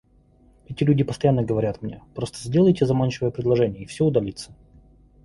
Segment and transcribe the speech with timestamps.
[0.67, 4.51] Эти люди постоянно говорят мне: «Просто сделайте заманчивое предложение, и все удалится».